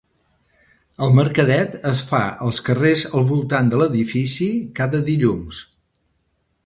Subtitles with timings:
[1.07, 4.49] El mercadet es fa als carrers al voltant de l'edifici,
[4.81, 5.61] cada dilluns.